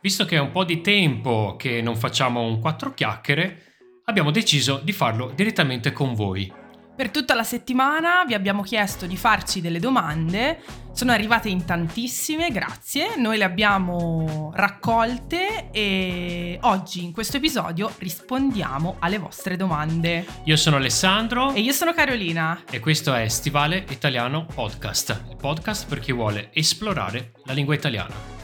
[0.00, 3.64] visto che è un po' di tempo che non facciamo un quattro chiacchiere,
[4.04, 6.52] abbiamo deciso di farlo direttamente con voi.
[7.00, 10.60] Per tutta la settimana vi abbiamo chiesto di farci delle domande,
[10.92, 18.96] sono arrivate in tantissime, grazie, noi le abbiamo raccolte e oggi in questo episodio rispondiamo
[18.98, 20.26] alle vostre domande.
[20.44, 22.64] Io sono Alessandro E io sono Carolina.
[22.70, 28.39] e questo è Stivale Italiano Podcast, il podcast per chi vuole esplorare la lingua italiana.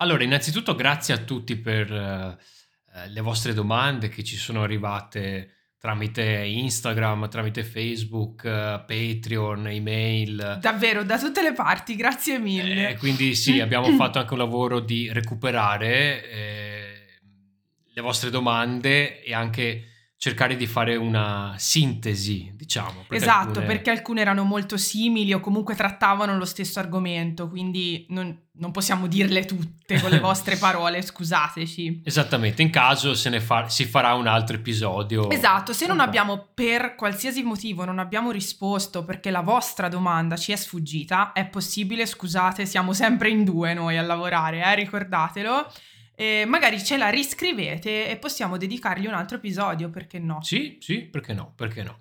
[0.00, 6.44] Allora, innanzitutto grazie a tutti per eh, le vostre domande che ci sono arrivate tramite
[6.44, 10.58] Instagram, tramite Facebook, eh, Patreon, email.
[10.60, 12.90] Davvero, da tutte le parti, grazie mille.
[12.90, 17.18] Eh, quindi sì, abbiamo fatto anche un lavoro di recuperare eh,
[17.92, 19.87] le vostre domande e anche
[20.20, 23.04] cercare di fare una sintesi, diciamo.
[23.06, 28.04] perché Esatto, alcune- perché alcune erano molto simili o comunque trattavano lo stesso argomento, quindi
[28.08, 32.02] non, non possiamo dirle tutte con le vostre parole, scusateci.
[32.04, 35.30] Esattamente, in caso se ne fa- si farà un altro episodio.
[35.30, 40.50] Esatto, se non abbiamo per qualsiasi motivo non abbiamo risposto perché la vostra domanda ci
[40.50, 45.72] è sfuggita, è possibile, scusate, siamo sempre in due noi a lavorare, eh, ricordatelo.
[46.20, 50.42] E magari ce la riscrivete e possiamo dedicargli un altro episodio, perché no?
[50.42, 51.98] Sì, sì, perché no, perché no.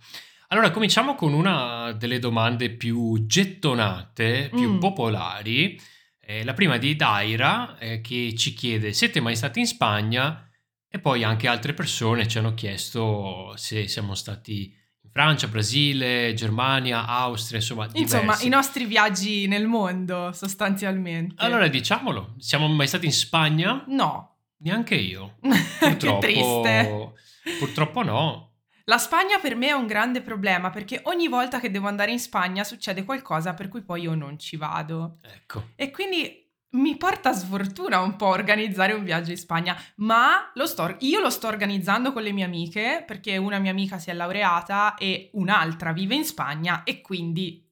[0.47, 4.79] Allora, cominciamo con una delle domande più gettonate, più Mm.
[4.79, 5.79] popolari.
[6.19, 10.49] Eh, la prima di Daira, eh, che ci chiede, siete mai stati in Spagna?
[10.89, 14.73] E poi anche altre persone ci hanno chiesto se siamo stati
[15.17, 18.45] Francia, Brasile, Germania, Austria, insomma, Insomma, diversi.
[18.45, 21.33] i nostri viaggi nel mondo, sostanzialmente.
[21.43, 23.83] Allora, diciamolo, siamo mai stati in Spagna?
[23.87, 24.35] No.
[24.57, 25.37] Neanche io.
[25.41, 27.13] che Purtroppo, triste.
[27.57, 28.51] purtroppo no.
[28.83, 32.19] La Spagna per me è un grande problema perché ogni volta che devo andare in
[32.19, 35.17] Spagna succede qualcosa per cui poi io non ci vado.
[35.23, 35.69] Ecco.
[35.75, 40.95] E quindi mi porta sfortuna un po' organizzare un viaggio in Spagna, ma lo sto-
[40.99, 44.95] io lo sto organizzando con le mie amiche perché una mia amica si è laureata
[44.95, 47.65] e un'altra vive in Spagna e quindi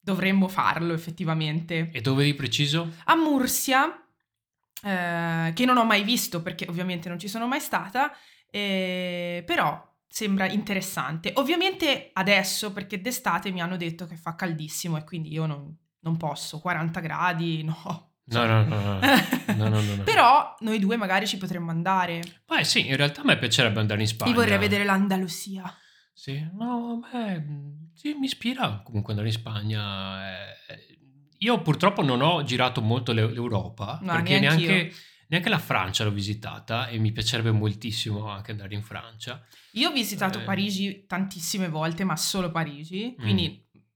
[0.00, 1.90] dovremmo farlo effettivamente.
[1.92, 2.94] E dove di preciso?
[3.04, 4.04] A Mursia,
[4.82, 8.12] eh, che non ho mai visto perché ovviamente non ci sono mai stata,
[8.50, 11.32] eh, però sembra interessante.
[11.36, 16.16] Ovviamente adesso, perché d'estate mi hanno detto che fa caldissimo e quindi io non, non
[16.16, 18.11] posso, 40 gradi, no.
[18.24, 19.00] No, no, no, no.
[19.56, 20.02] No, no, no, no.
[20.04, 22.22] Però noi due magari ci potremmo andare.
[22.46, 24.30] Beh, sì, in realtà a me piacerebbe andare in Spagna.
[24.30, 25.72] Io vorrei vedere l'Andalusia.
[26.14, 27.42] Sì, no, beh,
[27.94, 30.30] sì, mi ispira comunque andare in Spagna.
[30.30, 30.96] eh.
[31.38, 34.92] Io purtroppo non ho girato molto l'E- l'Europa, No, perché neanche,
[35.26, 39.44] neanche la Francia l'ho visitata e mi piacerebbe moltissimo anche andare in Francia.
[39.72, 40.42] Io ho visitato Eh.
[40.42, 43.24] Parigi tantissime volte, ma solo Parigi, Mm.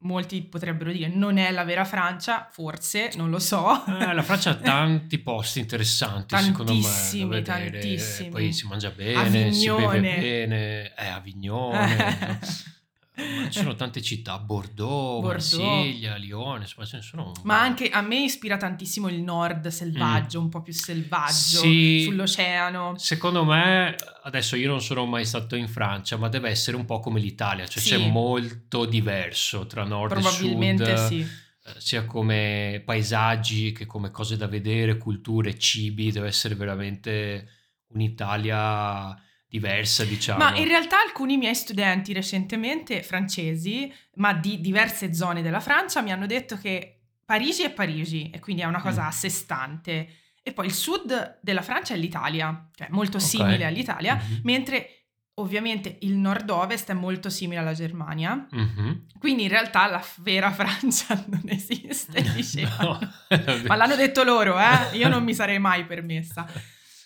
[0.00, 3.84] Molti potrebbero dire non è la vera Francia, forse, non lo so.
[3.86, 6.80] Eh, la Francia ha tanti posti interessanti, secondo me.
[6.80, 8.28] Tantissimi, tantissimi.
[8.30, 10.00] Poi si mangia bene, si beve Avignone.
[10.18, 10.94] bene.
[10.94, 12.38] Eh, Avignone.
[13.16, 15.32] Ma ci sono tante città, Bordeaux, Bordeaux.
[15.32, 19.68] Marsiglia, Lione, insomma ce ne sono un Ma anche a me ispira tantissimo il nord
[19.68, 21.70] selvaggio, un po' più selvaggio, Mm.
[21.70, 22.02] Sì.
[22.04, 22.98] sull'oceano.
[22.98, 27.00] Secondo me, adesso io non sono mai stato in Francia, ma deve essere un po'
[27.00, 27.88] come l'Italia, cioè Sì.
[27.90, 31.20] c'è molto diverso tra nord e Probabilmente sud, sì.
[31.20, 37.48] eh, sia come paesaggi che come cose da vedere, culture, cibi, deve essere veramente
[37.88, 39.16] un'Italia
[39.58, 40.38] diversa, diciamo.
[40.38, 46.12] Ma in realtà alcuni miei studenti recentemente, francesi, ma di diverse zone della Francia, mi
[46.12, 49.06] hanno detto che Parigi è Parigi e quindi è una cosa Mm.
[49.06, 50.08] a sé stante.
[50.42, 53.22] E poi il sud della Francia è l'Italia, cioè molto Ok.
[53.24, 54.40] simile all'Italia, Mhm.
[54.44, 54.90] mentre
[55.38, 58.46] ovviamente il nord-ovest è molto simile alla Germania.
[58.50, 59.06] Mhm.
[59.18, 62.76] Quindi in realtà la vera Francia non esiste, diceva.
[62.80, 62.98] No.
[63.66, 64.96] Ma l'hanno detto loro, eh?
[64.96, 66.46] Io non mi sarei mai permessa.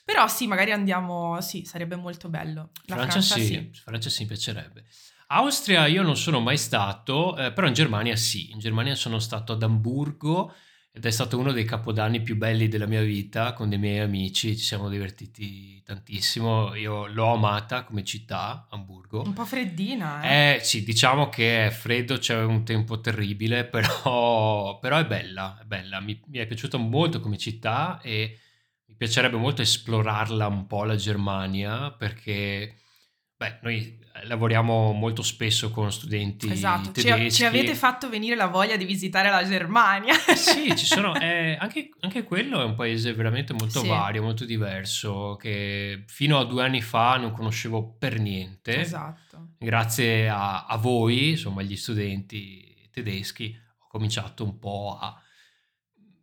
[0.04, 2.70] Però sì, magari andiamo, sì, sarebbe molto bello.
[2.86, 4.84] La Francia, Francia, sì, Francia sì, mi piacerebbe.
[5.32, 8.50] Austria io non sono mai stato, eh, però in Germania sì.
[8.50, 10.52] In Germania sono stato ad Amburgo
[10.92, 14.56] ed è stato uno dei capodanni più belli della mia vita con dei miei amici,
[14.56, 16.74] ci siamo divertiti tantissimo.
[16.74, 19.22] Io l'ho amata come città, Amburgo.
[19.24, 20.56] Un po' freddina, eh?
[20.56, 25.64] Eh sì, diciamo che è freddo, c'è un tempo terribile, però, però è bella, è
[25.64, 26.00] bella.
[26.00, 28.36] Mi, mi è piaciuta molto come città e
[29.00, 32.74] piacerebbe molto esplorarla un po' la Germania perché,
[33.34, 37.30] beh, noi eh, lavoriamo molto spesso con studenti Esatto, ci, tedeschi.
[37.32, 40.12] ci avete fatto venire la voglia di visitare la Germania.
[40.36, 43.88] Sì, ci sono, eh, anche, anche quello è un paese veramente molto Sì.
[43.88, 48.80] vario, molto diverso, che fino a due anni fa non conoscevo per niente.
[48.80, 49.52] Esatto.
[49.58, 55.18] Grazie a, a voi, insomma, agli studenti tedeschi, ho cominciato un po' a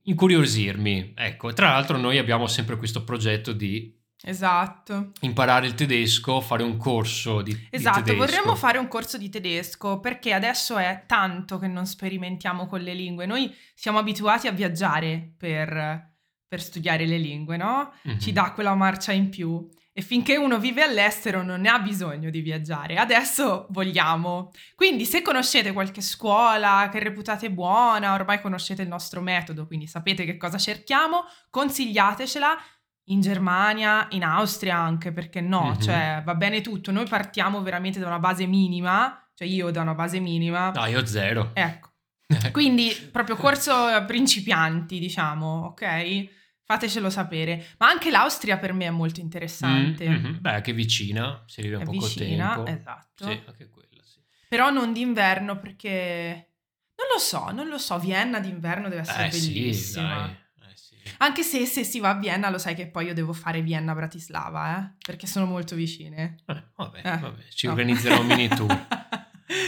[0.09, 1.13] incuriosirmi.
[1.15, 5.11] Ecco, tra l'altro noi abbiamo sempre questo progetto di Esatto.
[5.21, 8.17] imparare il tedesco, fare un corso di, di Esatto, tedesco.
[8.25, 12.93] vorremmo fare un corso di tedesco perché adesso è tanto che non sperimentiamo con le
[12.93, 13.25] lingue.
[13.25, 16.13] Noi siamo abituati a viaggiare per,
[16.47, 17.93] per studiare le lingue, no?
[18.03, 18.19] Mhm.
[18.19, 19.69] Ci dà quella marcia in più.
[19.97, 22.97] E finché uno vive all'estero non ne ha bisogno di viaggiare.
[22.97, 24.51] Adesso vogliamo.
[24.75, 30.23] Quindi se conoscete qualche scuola che reputate buona, ormai conoscete il nostro metodo, quindi sapete
[30.23, 32.57] che cosa cerchiamo, consigliatecela
[33.05, 35.69] in Germania, in Austria anche, perché no?
[35.69, 35.81] Mhm.
[35.81, 36.91] Cioè va bene tutto.
[36.91, 40.69] Noi partiamo veramente da una base minima, cioè io da una base minima.
[40.75, 41.49] No, io zero.
[41.53, 41.89] Ecco.
[42.51, 43.73] Quindi proprio corso
[44.05, 46.27] principianti, diciamo, ok?
[46.67, 47.65] Fatecelo sapere.
[47.77, 50.07] Ma anche l'Austria per me è molto interessante.
[50.09, 50.41] Mm, mhm.
[50.41, 52.69] Beh, che vicina, si arriva in È poco vicina, tempo.
[52.69, 53.23] esatto.
[53.25, 54.19] Sì, anche quella, sì.
[54.49, 56.51] Però non d'inverno perché...
[56.97, 57.97] Non lo so, non lo so.
[57.99, 60.29] Vienna d'inverno deve essere Eh sì, bellissima.
[60.29, 60.35] Eh,
[60.75, 60.95] sì.
[61.19, 64.77] Anche se, se si va a Vienna lo sai che poi io devo fare Vienna-Bratislava,
[64.77, 64.91] eh?
[65.05, 66.35] Perché sono molto vicine.
[66.47, 67.71] Eh, vabbè, Eh, vabbè, ci no.
[67.71, 68.87] organizzerò un mini tour.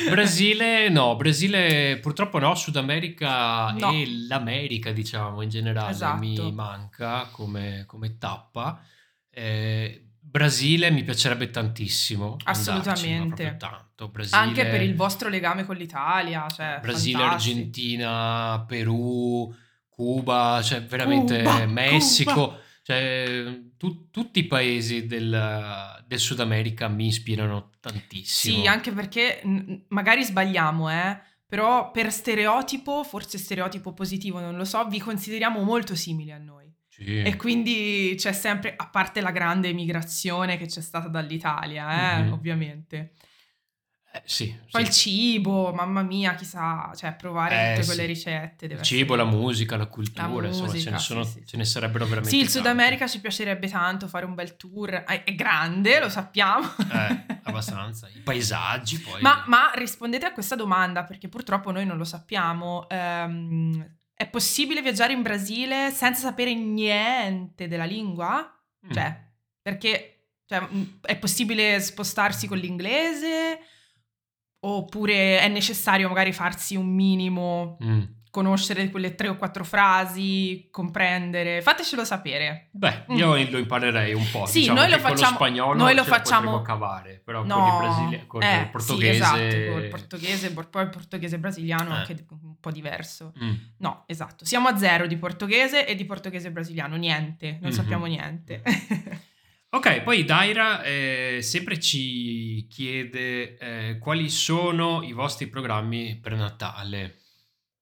[0.09, 3.91] Brasile no, Brasile purtroppo no, Sud America No.
[3.91, 6.19] e l'America diciamo in generale Esatto.
[6.19, 8.81] mi manca come, come tappa.
[9.29, 12.37] Eh, Brasile mi piacerebbe tantissimo.
[12.43, 13.43] andarci, Assolutamente.
[13.45, 14.07] proprio tanto.
[14.09, 17.23] Brasile, Anche per il vostro legame con l'Italia, cioè Brasile, fantastico.
[17.57, 19.53] Argentina, Perù,
[19.89, 22.59] Cuba, cioè veramente Cuba, Messico, Cuba.
[22.81, 28.61] Cioè tu- tutti i paesi del, del Sud America mi ispirano tantissimo.
[28.61, 29.41] Sì, anche perché
[29.89, 35.95] magari sbagliamo, eh, però per stereotipo, forse stereotipo positivo, non lo so, vi consideriamo molto
[35.95, 36.67] simili a noi.
[36.87, 37.21] Sì.
[37.21, 42.31] E quindi c'è sempre, a parte la grande emigrazione che c'è stata dall'Italia, eh, Mhm.
[42.33, 43.13] ovviamente.
[44.11, 44.87] Eh, sì, Poi sì.
[44.87, 47.87] il cibo, mamma mia, chissà, cioè provare Eh, tutte sì.
[47.87, 48.67] quelle ricette.
[48.67, 51.23] Deve Il cibo, essere- la musica, la cultura, La insomma, ce musica, ne, sì, sono-
[51.23, 52.65] sì, ce ne sarebbero veramente Sì, il Sud.
[52.65, 54.89] America ci piacerebbe tanto fare un bel tour.
[54.89, 56.65] È è grande, lo sappiamo.
[56.91, 58.07] Eh, abbastanza.
[58.07, 59.21] I paesaggi poi.
[59.21, 62.89] Ma, ma rispondete a questa domanda perché purtroppo noi non lo sappiamo.
[62.89, 68.51] Ehm, è possibile viaggiare in Brasile senza sapere niente della lingua?
[68.87, 68.91] Mm.
[68.91, 69.23] Cioè,
[69.61, 70.15] perché
[70.47, 73.59] cioè, mh, è possibile spostarsi con l'inglese?
[74.61, 78.01] Oppure è necessario magari farsi un minimo, Mm.
[78.31, 81.61] conoscere quelle tre o quattro frasi, comprendere?
[81.61, 82.67] Fatecelo sapere.
[82.71, 83.15] Beh, Mm.
[83.15, 84.45] io lo imparerei un po'.
[84.45, 87.43] Sì, diciamo noi lo che con facciamo- lo spagnolo noi lo facciamo- potremmo cavare, però
[87.43, 89.13] No, con il, brasile- con eh, il portoghese...
[89.13, 91.97] Sì, esatto, col portoghese, por- poi il portoghese brasiliano è Eh.
[91.99, 93.33] anche un po' diverso.
[93.41, 93.53] Mm.
[93.77, 94.45] No, esatto.
[94.45, 96.97] Siamo a zero di portoghese e di portoghese brasiliano.
[96.97, 97.75] Niente, non Mhm.
[97.75, 98.61] sappiamo niente.
[99.71, 107.19] Ok, poi Daira eh, sempre ci chiede eh, quali sono i vostri programmi per Natale.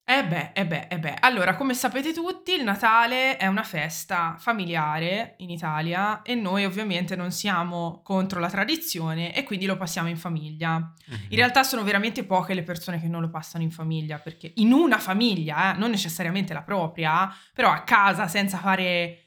[0.04, 1.16] Eh beh, eh beh, eh beh.
[1.20, 7.16] Allora, come sapete tutti, il Natale è una festa familiare in Italia e noi ovviamente
[7.16, 10.78] non siamo contro la tradizione e quindi lo passiamo in famiglia.
[10.78, 11.26] Mhm.
[11.30, 14.74] In realtà sono veramente poche le persone che non lo passano in famiglia, perché in
[14.74, 19.27] una famiglia, eh, non necessariamente la propria, però a casa senza fare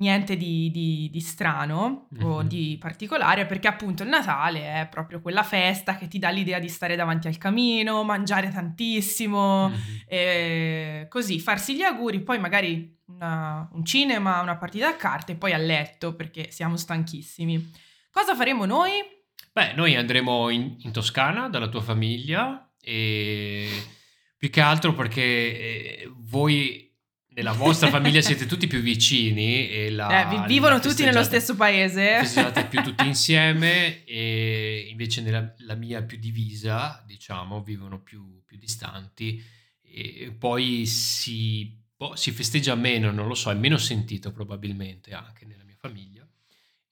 [0.00, 2.48] niente di, di- di strano o Mhm.
[2.48, 6.68] di particolare, perché appunto il Natale è proprio quella festa che ti dà l'idea di
[6.68, 9.76] stare davanti al camino, mangiare tantissimo, Mhm.
[10.06, 15.36] e così farsi gli auguri, poi magari una- un cinema, una partita a carte e
[15.36, 17.70] poi a letto perché siamo stanchissimi.
[18.10, 18.90] Cosa faremo noi?
[19.52, 23.68] Beh, noi andremo in, in Toscana dalla tua famiglia e
[24.38, 26.89] più che altro perché eh, voi
[27.34, 31.54] nella vostra famiglia siete tutti più vicini e la, Eh, vi- vivono tutti nello stesso
[31.56, 32.18] paese.
[32.20, 38.56] festeggiate più tutti insieme e invece nella la mia più divisa, diciamo, vivono più, più
[38.56, 39.42] distanti
[39.82, 45.44] e poi si, boh, si festeggia meno, non lo so, è meno sentito probabilmente anche
[45.46, 46.24] nella mia famiglia.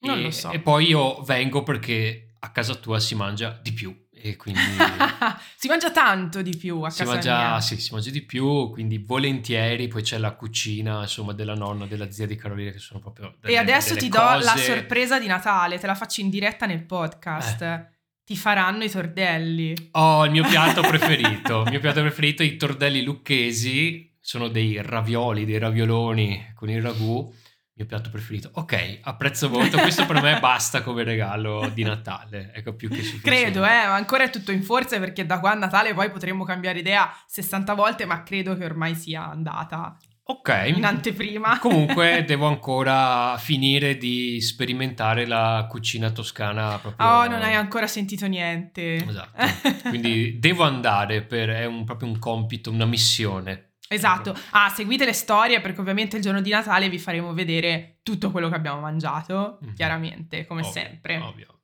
[0.01, 0.51] Non e, lo so.
[0.51, 4.59] E poi io vengo perché a casa tua si mangia di più e quindi
[5.55, 7.61] si mangia tanto di più a si, casa mangia, mia.
[7.61, 12.11] sì, si mangia di più, quindi volentieri, poi c'è la cucina insomma della nonna, della
[12.11, 13.27] zia di Carolina che sono proprio...
[13.27, 16.29] E delle- adesso delle ti do la cose- sorpresa di Natale, te la faccio in
[16.29, 17.61] diretta nel podcast.
[17.61, 17.87] Eh.
[18.29, 19.89] Ti faranno i tordelli.
[19.93, 21.63] Oh, il mio piatto preferito.
[21.63, 24.15] il mio piatto preferito, i tordelli lucchesi.
[24.21, 27.33] Sono dei ravioli, dei ravioloni con il ragù.
[27.79, 28.49] Il mio piatto preferito.
[28.55, 29.77] Ok, apprezzo molto.
[29.79, 32.51] Questo per me basta come regalo di Natale.
[32.53, 33.29] Ecco, più che sufficiente.
[33.29, 36.43] Credo, eh, ma ancora è tutto in forze perché da qua a Natale poi potremmo
[36.43, 39.97] cambiare idea 60 volte, ma credo che ormai sia andata.
[40.23, 40.73] Ok.
[40.75, 41.57] in anteprima.
[41.57, 47.07] Comunque devo ancora finire di sperimentare la cucina toscana proprio.
[47.07, 48.95] Oh, non hai ancora sentito niente.
[48.95, 49.87] Esatto.
[49.87, 53.68] Quindi devo andare per è un, proprio un compito, una missione.
[53.91, 54.35] Esatto.
[54.51, 58.47] Ah, seguite le storie perché ovviamente il giorno di Natale vi faremo vedere tutto quello
[58.47, 59.73] che abbiamo mangiato, Mhm.
[59.73, 61.15] chiaramente, come Ovvio, sempre.
[61.17, 61.57] Ovvio, ovvio.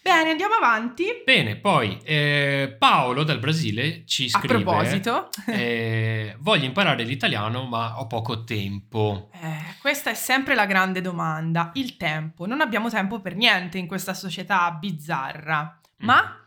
[0.00, 1.06] Bene, andiamo avanti.
[1.24, 7.98] Bene, poi eh, Paolo dal Brasile ci A scrive proposito, eh, voglio imparare l'italiano ma
[7.98, 9.30] ho poco tempo.
[9.32, 12.44] eh, questa è sempre la grande domanda, il tempo.
[12.46, 15.80] Non abbiamo tempo per niente in questa società bizzarra.
[15.98, 16.38] Ma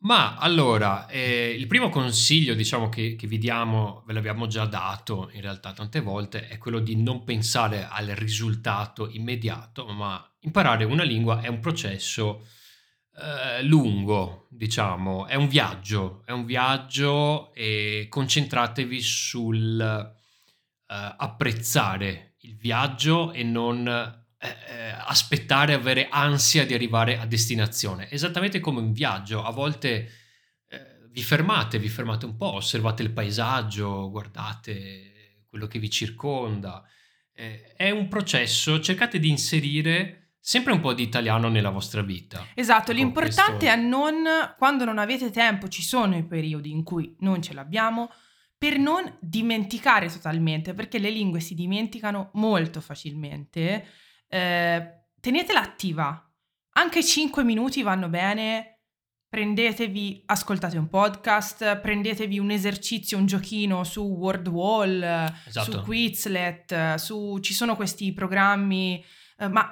[0.00, 5.28] Ma allora, eh, il primo consiglio, diciamo, che, che vi diamo, ve l'abbiamo già dato
[5.32, 11.02] in realtà tante volte, è quello di non pensare al risultato immediato, ma imparare una
[11.02, 12.46] lingua è un processo
[13.16, 20.14] eh, lungo, diciamo, è un viaggio, è un viaggio e concentratevi sul eh,
[20.86, 28.08] apprezzare il viaggio e non eh, eh, aspettare, avere ansia di arrivare a destinazione.
[28.08, 30.10] Esattamente come un viaggio, a volte
[30.68, 36.84] eh, vi fermate, vi fermate un po', osservate il paesaggio, guardate quello che vi circonda.
[37.32, 42.46] Eh, è un processo, cercate di inserire sempre un po' di italiano nella vostra vita.
[42.54, 44.24] esatto, l'importante questo- è non,
[44.56, 48.10] quando non avete tempo, ci sono i periodi in cui non ce l'abbiamo,
[48.56, 53.86] per non dimenticare totalmente, perché le lingue si dimenticano molto facilmente.
[54.28, 56.30] Eh, tenetela attiva,
[56.72, 58.74] anche 5 minuti vanno bene.
[59.28, 65.02] Prendetevi, ascoltate un podcast, prendetevi un esercizio, un giochino su WordWall,
[65.46, 65.70] Esatto.
[65.70, 69.04] su Quizlet, su, ci sono questi programmi,
[69.36, 69.70] eh, ma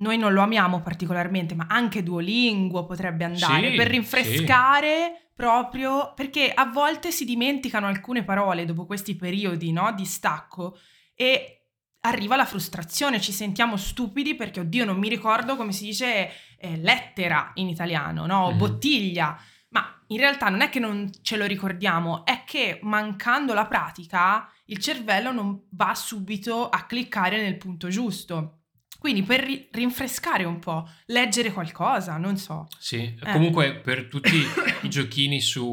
[0.00, 6.52] noi non lo amiamo particolarmente, ma anche Duolingo potrebbe andare Sì, per rinfrescare proprio perché
[6.52, 10.76] a volte si dimenticano alcune parole dopo questi periodi no, di stacco
[11.14, 11.57] e
[12.00, 16.76] arriva la frustrazione, ci sentiamo stupidi perché oddio non mi ricordo come si dice eh,
[16.76, 18.44] lettera in italiano, no?
[18.46, 18.58] O Mhm.
[18.58, 19.38] bottiglia.
[19.70, 24.50] Ma in realtà non è che non ce lo ricordiamo, è che mancando la pratica
[24.66, 28.54] il cervello non va subito a cliccare nel punto giusto.
[28.98, 32.66] Quindi per ri- rinfrescare un po', leggere qualcosa, non so.
[32.80, 33.30] Sì, Eh.
[33.32, 34.42] comunque per tutti
[34.82, 35.64] i giochini su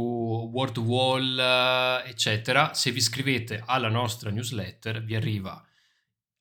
[0.53, 5.59] Word Wall, eh, eccetera, se vi iscrivete alla nostra newsletter vi arriva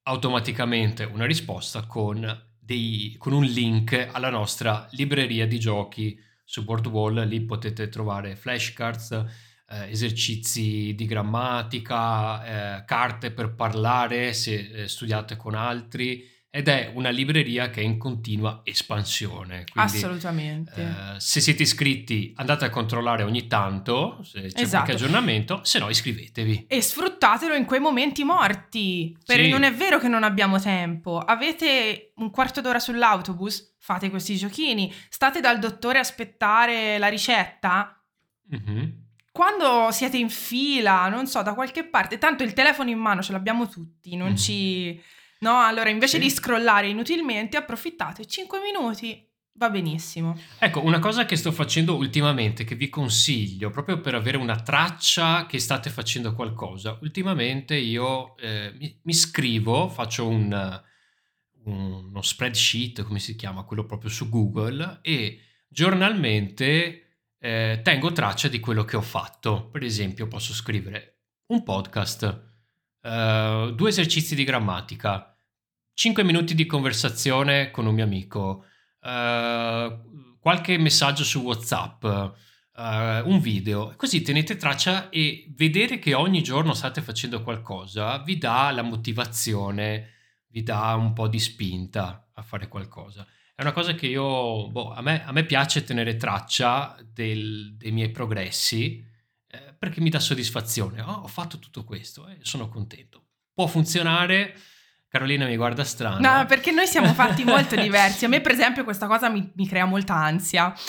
[0.04, 2.24] automaticamente una risposta con,
[2.58, 7.26] dei- con un link alla nostra libreria di giochi su Word Wall.
[7.26, 9.12] Lì potete trovare flashcards,
[9.68, 16.88] eh, esercizi di grammatica, eh, carte per parlare se eh, studiate con altri ed è
[16.94, 19.64] una libreria che è in continua espansione.
[19.72, 20.80] Quindi, Assolutamente.
[21.16, 24.84] eh, se siete iscritti andate a controllare ogni tanto se c'è Esatto.
[24.84, 26.66] qualche aggiornamento, se no iscrivetevi.
[26.68, 29.16] E sfruttatelo in quei momenti morti.
[29.26, 29.50] Perché Sì.
[29.50, 31.18] non è vero che non abbiamo tempo.
[31.18, 33.74] Avete un quarto d'ora sull'autobus?
[33.80, 34.92] Fate questi giochini.
[35.08, 38.00] State dal dottore a aspettare la ricetta?
[38.50, 39.02] Mhm.
[39.32, 43.32] Quando siete in fila, non so, da qualche parte, tanto il telefono in mano ce
[43.32, 44.36] l'abbiamo tutti, non Mhm.
[44.36, 45.02] ci...
[45.44, 46.22] No, allora invece Sì.
[46.22, 49.22] di scrollare inutilmente, approfittate 5 minuti,
[49.56, 50.38] va benissimo.
[50.58, 55.44] Ecco, una cosa che sto facendo ultimamente, che vi consiglio, proprio per avere una traccia
[55.44, 56.98] che state facendo qualcosa.
[57.02, 60.82] Ultimamente io eh, mi, mi scrivo, faccio un,
[61.64, 67.00] uno spreadsheet, come si chiama, quello proprio su Google, e giornalmente
[67.38, 69.68] eh, tengo traccia di quello che ho fatto.
[69.70, 72.44] Per esempio, posso scrivere un podcast,
[73.02, 75.28] eh, due esercizi di grammatica,
[75.94, 78.64] 5 minuti di conversazione con un mio amico,
[79.00, 79.98] eh,
[80.40, 83.94] qualche messaggio su WhatsApp, eh, un video.
[83.96, 90.10] Così tenete traccia e vedere che ogni giorno state facendo qualcosa vi dà la motivazione,
[90.48, 93.24] vi dà un po' di spinta a fare qualcosa.
[93.54, 97.92] È una cosa che io, boh, a me, a me piace tenere traccia del- dei
[97.92, 99.12] miei progressi
[99.46, 101.00] eh, perché mi dà soddisfazione.
[101.00, 103.26] Oh, ho fatto tutto questo e sono contento.
[103.54, 104.56] Può funzionare.
[105.14, 106.18] Carolina mi guarda strano.
[106.18, 108.24] No, perché noi siamo fatti molto diversi.
[108.24, 110.74] A me, per esempio, questa cosa mi, mi crea molta ansia.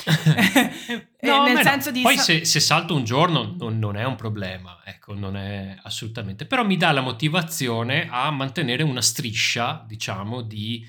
[1.26, 1.70] Eh, No, nel beh, no.
[1.70, 2.02] senso di...
[2.02, 6.46] Poi se, se salto un giorno non, non è un problema, ecco, non è assolutamente.
[6.46, 10.88] Però mi dà la motivazione a mantenere una striscia, diciamo, di,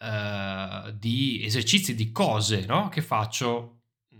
[0.00, 2.88] eh, di esercizi, di cose no?
[2.88, 4.16] che faccio mh,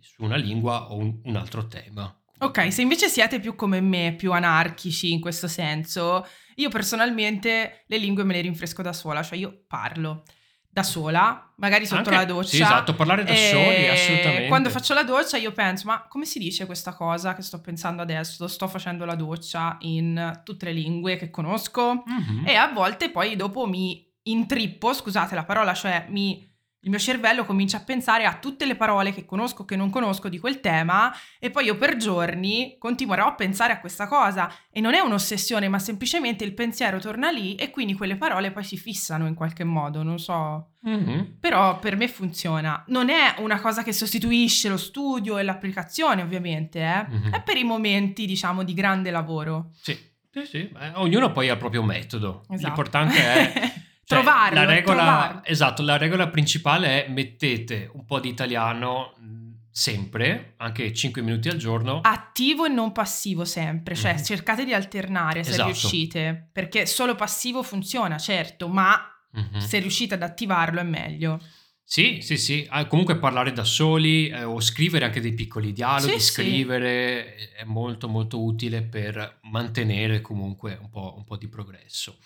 [0.00, 2.12] su una lingua o un, un altro tema.
[2.40, 6.26] Ok, se invece siete più come me, più anarchici in questo senso,
[6.56, 10.22] io personalmente le lingue me le rinfresco da sola, cioè io parlo.
[10.70, 12.48] da sola, magari sotto Anche- la doccia.
[12.50, 14.46] Sì, esatto, parlare da soli, assolutamente.
[14.46, 18.00] Quando faccio la doccia io penso, ma come si dice questa cosa che sto pensando
[18.02, 18.46] adesso?
[18.46, 22.44] Sto facendo la doccia in tutte le lingue che conosco Mhm.
[22.46, 26.46] e a volte poi dopo mi intrippo, scusate la parola, cioè mi...
[26.82, 30.28] Il mio cervello comincia a pensare a tutte le parole che conosco, che non conosco
[30.28, 34.80] di quel tema e poi io per giorni continuerò a pensare a questa cosa e
[34.80, 38.76] non è un'ossessione, ma semplicemente il pensiero torna lì e quindi quelle parole poi si
[38.76, 40.74] fissano in qualche modo, non so.
[40.82, 41.38] Mhm.
[41.40, 42.84] Però per me funziona.
[42.86, 47.06] Non è una cosa che sostituisce lo studio e l'applicazione, ovviamente, eh.
[47.08, 47.30] Mhm.
[47.32, 49.70] È per i momenti, diciamo, di grande lavoro.
[49.74, 49.98] Sì,
[50.30, 50.72] sì, sì.
[50.94, 52.44] Ognuno poi ha il proprio metodo.
[52.48, 52.66] Esatto.
[52.66, 53.72] L'importante è
[54.08, 55.40] cioè, trovarlo, la regola, trovarlo.
[55.44, 59.36] esatto, la regola principale è mettete un po' di italiano mh,
[59.70, 62.00] sempre, anche 5 minuti al giorno.
[62.02, 64.24] Attivo e non passivo sempre, cioè Mhm.
[64.24, 65.66] cercate di alternare se Esatto.
[65.68, 68.98] riuscite, perché solo passivo funziona, certo, ma
[69.30, 69.58] Mhm.
[69.58, 71.38] se riuscite ad attivarlo è meglio.
[71.84, 72.66] Sì, sì, sì.
[72.70, 76.32] Ah, comunque parlare da soli eh, o scrivere anche dei piccoli dialoghi, Sì, sì.
[76.32, 82.18] scrivere eh, è molto molto utile per mantenere comunque un po', un po' di progresso.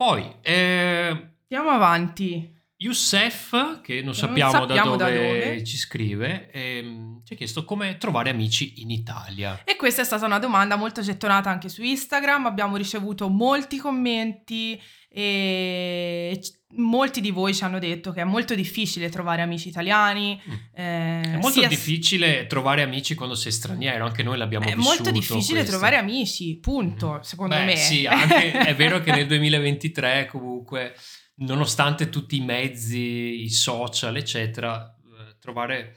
[0.00, 1.08] Poi, eh,
[1.50, 2.58] Andiamo avanti.
[2.82, 5.64] Youssef, che non non sappiamo, sappiamo da, da dove dove.
[5.64, 9.60] ci scrive, ehm, ci ha chiesto come trovare amici in Italia.
[9.64, 14.80] E questa è stata una domanda molto gettonata anche su Instagram, abbiamo ricevuto molti commenti
[15.12, 16.40] e
[16.76, 20.40] molti di voi ci hanno detto che è molto difficile trovare amici italiani.
[20.48, 20.52] Mm.
[20.74, 24.88] eh, È molto sia- difficile trovare amici quando sei straniero, anche noi l'abbiamo È vissuto.
[24.88, 25.70] molto difficile questo.
[25.72, 27.20] trovare amici, punto, Mhm.
[27.20, 27.76] secondo Beh, me.
[27.76, 30.94] Sì, anche, è vero che nel 2023 comunque,
[31.40, 35.96] nonostante tutti i mezzi, i social, eccetera, eh, trovare,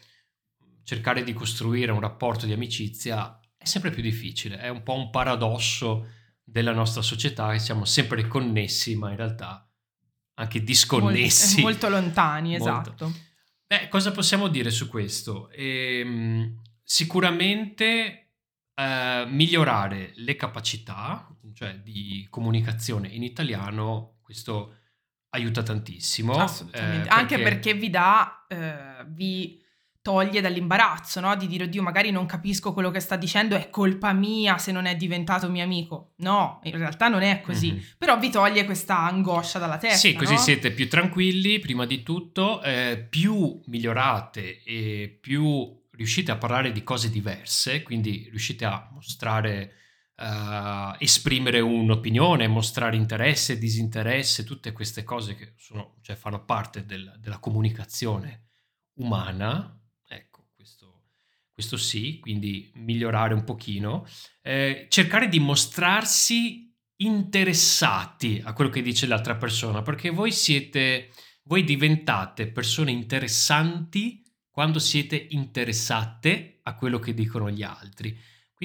[0.83, 4.57] cercare di costruire un rapporto di amicizia è sempre più difficile.
[4.57, 6.07] È un po' un paradosso
[6.43, 9.69] della nostra società che siamo sempre connessi, ma in realtà
[10.35, 11.61] anche disconnessi.
[11.61, 12.63] Molto, molto lontani, Molto.
[12.63, 13.13] esatto.
[13.65, 15.49] Beh, cosa possiamo dire su questo?
[15.51, 18.33] Ehm, sicuramente
[18.75, 24.79] eh, migliorare le capacità, cioè di comunicazione in italiano, questo
[25.33, 26.33] aiuta tantissimo.
[26.33, 27.07] Assolutamente.
[27.07, 29.61] eh, Anche perché vi dà, eh, vi
[30.01, 31.35] toglie dall'imbarazzo, no?
[31.35, 34.85] Di dire, oddio, magari non capisco quello che sta dicendo, è colpa mia se non
[34.85, 36.11] è diventato mio amico.
[36.17, 37.71] No, in realtà non è così.
[37.71, 37.83] Mhm.
[37.97, 39.97] Però vi toglie questa angoscia dalla testa.
[39.97, 40.39] Sì, così no?
[40.39, 46.83] siete più tranquilli, prima di tutto, eh, più migliorate e più riuscite a parlare di
[46.83, 49.73] cose diverse, quindi riuscite a mostrare,
[50.15, 57.15] eh, esprimere un'opinione, mostrare interesse, disinteresse, tutte queste cose che sono, cioè, fanno parte del-
[57.19, 58.47] della comunicazione
[58.95, 59.79] umana.
[60.07, 61.05] Ecco, questo,
[61.51, 64.05] questo sì, quindi migliorare un pochino.
[64.41, 71.09] Eh, cercare di mostrarsi interessati a quello che dice l'altra persona, perché voi siete,
[71.43, 78.15] voi diventate persone interessanti quando siete interessate a quello che dicono gli altri.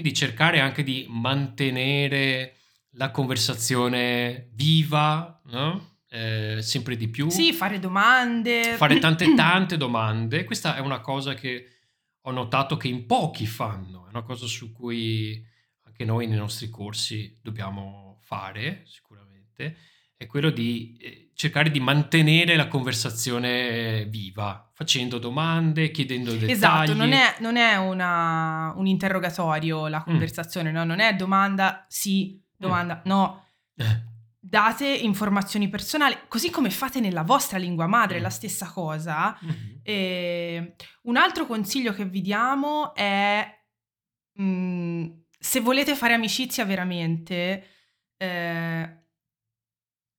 [0.01, 2.55] Quindi cercare anche di mantenere
[2.91, 5.97] la conversazione viva, no?
[6.09, 7.29] Eh, sempre di più.
[7.31, 8.77] Sì, fare domande.
[8.77, 10.45] Fare tante tante domande.
[10.45, 11.67] Questa è una cosa che
[12.21, 15.45] ho notato che in pochi fanno, è una cosa su cui
[15.83, 19.77] anche noi nei nostri corsi dobbiamo fare sicuramente,
[20.17, 26.51] è quello di eh, cercare di mantenere la conversazione viva, facendo domande, chiedendo dettagli.
[26.51, 29.89] Esatto, non è, non è una- un interrogatorio Mm.
[29.89, 30.83] la conversazione, no?
[30.83, 33.47] Non è domanda sì, domanda no.
[33.77, 34.07] Eh,
[34.41, 38.23] Date informazioni personali, così come fate nella vostra lingua madre, Mm.
[38.23, 39.39] la stessa cosa.
[39.41, 39.81] mhm.
[39.83, 43.47] E un altro consiglio che vi diamo è
[44.41, 45.07] mm,
[45.39, 47.65] se volete fare amicizia veramente,
[48.17, 48.98] eh,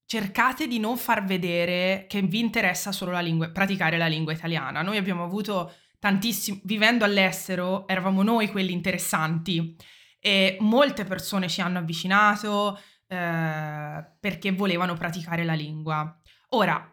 [0.09, 4.81] cercate di non far vedere che vi interessa solo la lingua, praticare la lingua italiana.
[4.81, 9.75] Noi abbiamo avuto tantissimo, vivendo all'estero, eravamo noi quelli interessanti
[10.19, 16.19] e molte persone ci hanno avvicinato eh, perché volevano praticare la lingua.
[16.49, 16.91] Ora,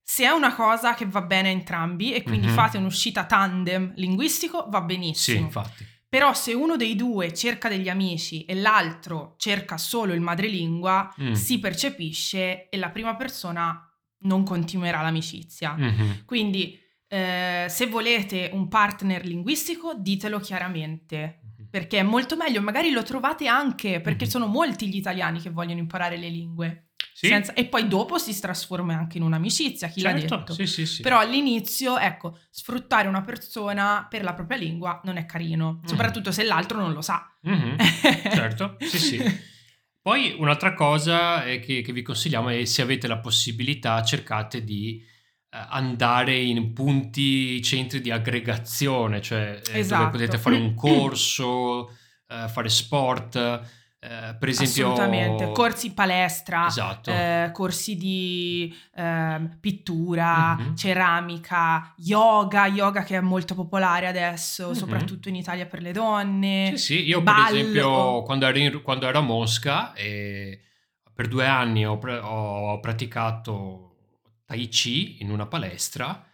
[0.00, 2.52] se è una cosa che va bene a entrambi e quindi Mhm.
[2.52, 5.40] fate un'uscita tandem linguistico, va Sì, benissimo.
[5.40, 5.84] infatti.
[6.08, 11.32] Però se uno dei due cerca degli amici e l'altro cerca solo il madrelingua, Mm.
[11.32, 13.82] si percepisce e la prima persona
[14.20, 15.74] non continuerà l'amicizia.
[15.76, 16.24] Mhm.
[16.24, 16.78] Quindi
[17.10, 21.40] eh, se volete un partner linguistico, ditelo chiaramente.
[21.58, 21.68] Mhm.
[21.70, 24.30] Perché è molto meglio, magari lo trovate anche, perché Mhm.
[24.30, 26.87] sono molti gli italiani che vogliono imparare le lingue.
[27.18, 30.52] Sì, Senza- e poi dopo si trasforma anche in un'amicizia, chi l'ha certo, detto?
[30.52, 31.02] sì, sì, sì.
[31.02, 35.86] Però all'inizio, ecco, sfruttare una persona per la propria lingua non è carino, Mm.
[35.88, 37.28] soprattutto se l'altro non lo sa.
[37.40, 37.74] Mhm.
[38.32, 39.24] certo, sì, sì.
[40.00, 45.02] Poi un'altra cosa eh, che, che vi consigliamo è se avete la possibilità cercate di
[45.50, 50.04] eh, andare in punti, centri di aggregazione, cioè eh, Esatto.
[50.04, 51.90] dove potete fare un corso,
[52.28, 53.60] fare sport,
[54.00, 54.92] eh, per esempio...
[54.92, 57.10] Assolutamente, corsi palestra, Esatto.
[57.10, 60.76] eh, corsi di ehm, pittura, Mhm.
[60.76, 64.74] ceramica, yoga, yoga che è molto popolare adesso, Mhm.
[64.74, 66.68] soprattutto in Italia per le donne.
[66.76, 67.44] Sì, sì, io ballo.
[67.46, 73.96] per esempio quando ero, in- quando ero a Mosca per due anni ho, ho praticato
[74.46, 76.24] Tai Chi in una palestra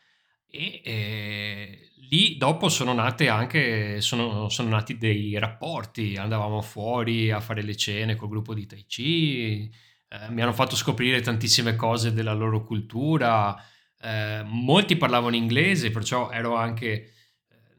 [0.46, 7.40] e eh, lì dopo sono nate anche, sono, sono nati dei rapporti, andavamo fuori a
[7.40, 9.70] fare le cene col gruppo di Tai Chi,
[10.08, 13.56] eh, mi hanno fatto scoprire tantissime cose della loro cultura,
[14.00, 17.10] eh, molti parlavano inglese, perciò ero anche eh,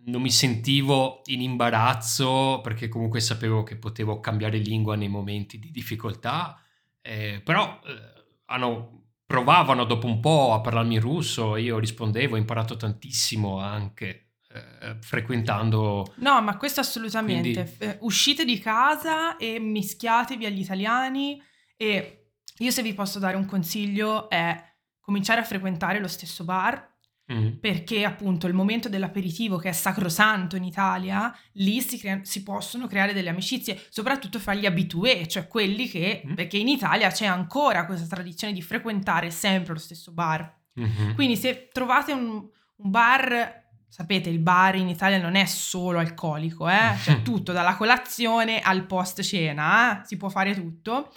[0.05, 5.71] non mi sentivo in imbarazzo perché comunque sapevo che potevo cambiare lingua nei momenti di
[5.71, 6.59] difficoltà,
[7.01, 8.94] eh, però eh, hanno-
[9.35, 14.95] provavano dopo un po' a parlarmi in russo, io rispondevo, ho imparato tantissimo anche eh,
[15.01, 16.13] frequentando...
[16.15, 17.63] No, ma questo assolutamente.
[17.63, 21.41] Quindi- Eh, uscite di casa e mischiatevi agli italiani
[21.75, 24.55] e io se vi posso dare un consiglio è
[25.01, 26.93] cominciare a frequentare lo stesso bar
[27.33, 32.43] Mm, perché appunto il momento dell'aperitivo che è sacrosanto in Italia, lì si, crea- si
[32.43, 36.33] possono creare delle amicizie, soprattutto fra gli abitué, cioè quelli che, Mm.
[36.35, 40.53] perché in Italia c'è ancora questa tradizione di frequentare sempre lo stesso bar.
[40.73, 41.15] mhm.
[41.15, 46.69] Quindi se trovate un, un bar, sapete il bar in Italia non è solo alcolico,
[46.69, 46.93] eh?
[47.01, 50.05] c'è tutto, dalla colazione al post cena, eh?
[50.05, 51.11] si può fare tutto.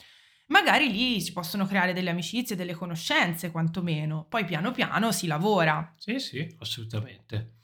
[0.48, 5.94] Magari lì si possono creare delle amicizie, delle conoscenze quantomeno, poi piano piano si lavora.
[5.96, 7.56] Sì, sì, assolutamente.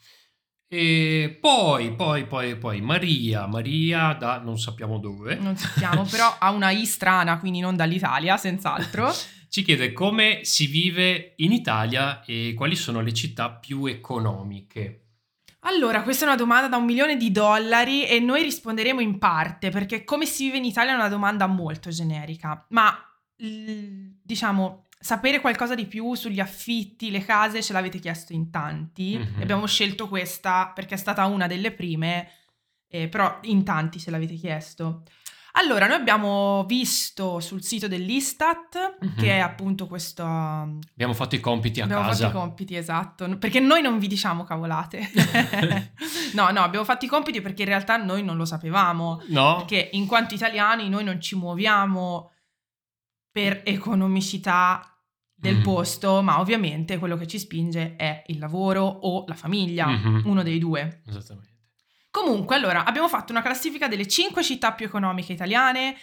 [0.69, 5.37] E poi, poi, poi, poi, Maria, Maria da non sappiamo dove.
[5.37, 9.13] Non sappiamo, però ha una I strana, quindi non dall'Italia, senz'altro.
[9.49, 15.04] Ci chiede come si vive in Italia e quali sono le città più economiche.
[15.67, 19.71] Allora, questa è una domanda da un milione di dollari e noi risponderemo in parte,
[19.71, 22.97] perché come si vive in Italia è una domanda molto generica, ma
[23.37, 29.17] diciamo, sapere qualcosa di più sugli affitti, le case, ce l'avete chiesto in tanti.
[29.19, 29.41] Mhm.
[29.41, 32.29] E abbiamo scelto questa perché è stata una delle prime,
[32.89, 35.03] eh, però in tanti ce l'avete chiesto.
[35.57, 39.15] Allora, noi abbiamo visto sul sito dell'Istat, Mhm.
[39.17, 40.25] che è appunto questo...
[40.25, 42.25] Abbiamo fatto i compiti a Abbiamo casa.
[42.27, 45.09] fatto i compiti, esatto, perché noi non vi diciamo cavolate.
[46.35, 49.57] no, no, abbiamo fatto i compiti perché in realtà noi non lo sapevamo, No?
[49.59, 52.33] perché in quanto italiani noi non ci muoviamo
[53.31, 54.89] per economicità
[55.37, 55.63] del Mhm.
[55.63, 60.23] posto, ma ovviamente quello che ci spinge è il lavoro o la famiglia, Mhm.
[60.25, 61.03] uno dei due.
[61.07, 61.53] Esattamente.
[62.15, 65.97] Comunque, allora, abbiamo fatto una classifica delle 5 città più economiche italiane,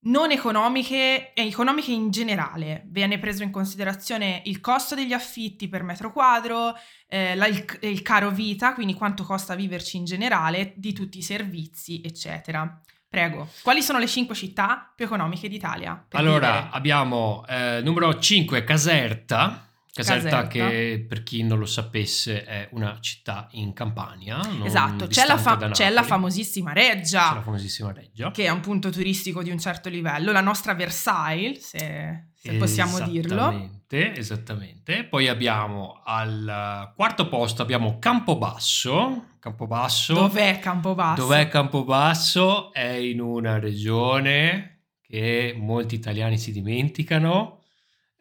[0.00, 2.82] non economiche e economiche in generale.
[2.88, 6.74] Viene preso in considerazione il costo degli affitti per metro quadro,
[7.08, 11.22] eh, la- il, il caro vita, quindi quanto costa viverci in generale, di tutti i
[11.22, 12.82] servizi, eccetera.
[13.08, 16.04] Prego, quali sono le 5 città più economiche d'Italia?
[16.10, 16.68] Allora, vivere?
[16.72, 19.66] abbiamo eh, numero 5 Caserta.
[19.94, 20.48] Caserta, Caserta.
[20.48, 24.40] che per chi non lo sapesse è una città in Campania.
[24.64, 28.30] esatto, c'è la, fa- c'è la famosissima C'è la Reggia, famosissima Reggia.
[28.32, 32.98] che è un punto turistico di un certo livello, la nostra Versailles, se, se possiamo
[33.00, 33.36] dirlo.
[33.36, 35.04] Esattamente, esattamente.
[35.04, 39.26] Poi abbiamo al quarto posto abbiamo Campobasso.
[39.38, 40.14] Campobasso.
[40.14, 41.20] Dov'è Campobasso?
[41.22, 42.72] Dov'è Campobasso?
[42.72, 47.60] È in una regione che molti italiani si dimenticano,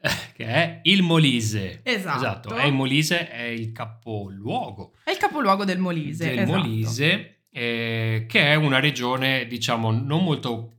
[0.36, 1.80] che è il Molise.
[1.84, 2.56] Esatto.
[2.56, 6.26] È il Molise è il capoluogo È il capoluogo del Molise.
[6.28, 6.58] del esatto.
[6.58, 10.72] Molise, eh, che è una regione, diciamo, non molto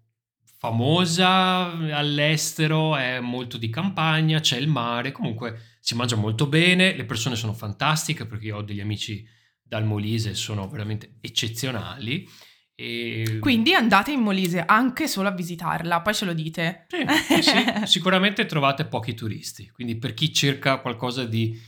[0.58, 7.04] famosa all'estero, è molto di campagna, c'è il mare, comunque si mangia molto bene, le
[7.04, 9.26] persone sono fantastiche perché io ho degli amici
[9.62, 12.28] dal Molise, sono veramente eccezionali.
[12.76, 13.38] E...
[13.40, 16.86] Quindi andate in Molise anche solo a visitarla, poi ce lo dite.
[17.28, 21.58] Sì, sì, sicuramente trovate pochi turisti, quindi per chi cerca qualcosa di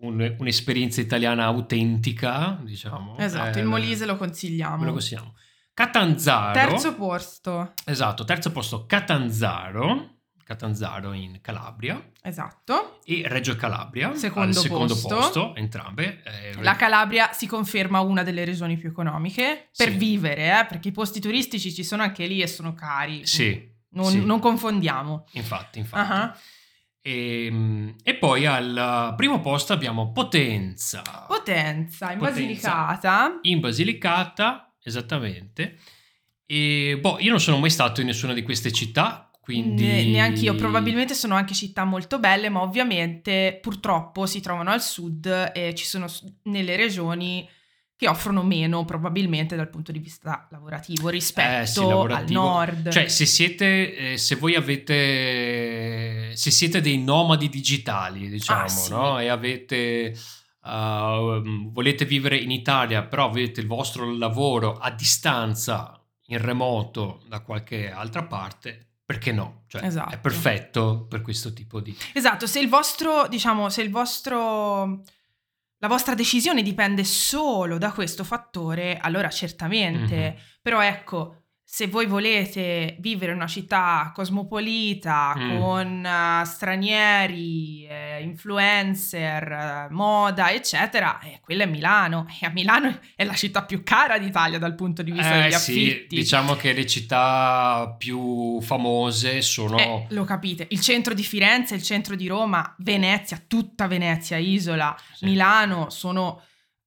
[0.00, 3.16] un- un'esperienza italiana autentica, diciamo.
[3.18, 4.84] Esatto, eh, il Molise lo consigliamo.
[4.84, 5.34] Lo consigliamo.
[5.74, 6.52] Catanzaro.
[6.52, 7.72] Terzo posto.
[7.84, 10.15] Esatto, terzo posto Catanzaro.
[10.46, 13.00] Catanzaro in Calabria Esatto.
[13.04, 15.14] e Reggio Calabria Secondo al secondo posto.
[15.16, 16.22] posto, entrambe.
[16.24, 19.96] Eh, La Calabria si conferma una delle regioni più economiche per Sì.
[19.96, 23.26] vivere, eh, perché i posti turistici ci sono anche lì e sono cari.
[23.26, 24.24] Sì, Non, sì.
[24.24, 25.26] non confondiamo.
[25.32, 26.12] infatti, infatti.
[26.12, 26.38] Ah,
[27.00, 31.02] E, e poi al primo posto abbiamo Potenza.
[31.26, 32.40] Potenza, in Potenza.
[32.40, 33.38] Basilicata.
[33.42, 35.78] in Basilicata, esattamente.
[36.46, 39.30] E boh, io non sono mai stato in nessuna di queste città.
[39.46, 40.10] Quindi...
[40.10, 45.52] Neanche io, probabilmente sono anche città molto belle, ma ovviamente purtroppo si trovano al sud
[45.54, 46.06] e ci sono
[46.42, 47.48] nelle regioni
[47.94, 52.40] che offrono meno probabilmente dal punto di vista lavorativo rispetto eh, sì, lavorativo.
[52.40, 52.90] al nord.
[52.90, 58.90] Cioè, se siete, eh, se voi avete, se siete dei nomadi digitali, diciamo, ah, sì.
[58.90, 59.20] no?
[59.20, 60.12] E avete,
[60.62, 67.38] uh, volete vivere in Italia, però avete il vostro lavoro a distanza, in remoto, da
[67.42, 69.62] qualche altra parte, perché no?
[69.68, 70.12] Cioè, esatto.
[70.12, 71.96] È perfetto per questo tipo di...
[72.12, 75.02] Esatto, se il vostro, diciamo, se il vostro...
[75.78, 80.16] La vostra decisione dipende solo da questo fattore, allora certamente.
[80.16, 80.44] Mm-hmm.
[80.60, 85.58] Però ecco, se voi volete vivere in una città cosmopolita mm.
[85.58, 92.28] con uh, stranieri, eh, influencer, uh, moda, eccetera, eh, quella è Milano.
[92.40, 95.54] E a Milano è la città più cara d'Italia dal punto di vista eh, degli
[95.54, 96.06] affitti.
[96.08, 99.76] Sì, diciamo che le città più famose sono...
[99.76, 104.96] Eh, lo capite, il centro di Firenze, il centro di Roma, Venezia, tutta Venezia, isola,
[105.12, 105.24] sì.
[105.24, 106.42] Milano, sono,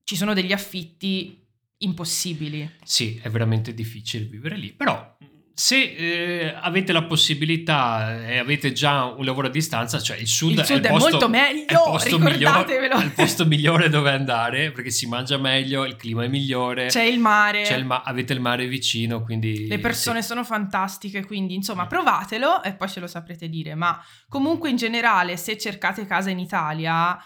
[0.06, 1.48] ci sono degli affitti
[1.80, 2.70] impossibili.
[2.84, 5.18] Sì, è veramente difficile vivere lì, però
[5.60, 10.58] se eh, avete la possibilità e avete già un lavoro a distanza, cioè il sud,
[10.58, 13.90] il sud è, è posto, molto meglio, è il posto migliore, è il posto migliore
[13.90, 16.86] dove andare perché si mangia meglio, il clima è migliore.
[16.86, 17.64] C'è il mare.
[17.64, 19.68] C'è il ma- avete il mare vicino, quindi...
[19.68, 20.28] Le persone sì.
[20.28, 23.76] sono fantastiche, quindi insomma provatelo e poi ce lo saprete dire.
[23.76, 27.22] Ma comunque in generale se cercate casa in Italia,